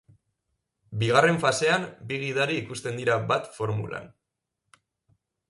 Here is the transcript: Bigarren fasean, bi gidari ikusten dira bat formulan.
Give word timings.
Bigarren 1.03 1.37
fasean, 1.43 1.85
bi 2.13 2.19
gidari 2.23 2.57
ikusten 2.63 2.99
dira 3.03 3.19
bat 3.35 3.53
formulan. 3.59 4.11